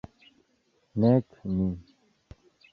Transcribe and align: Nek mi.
Nek 0.99 1.27
mi. 1.55 1.67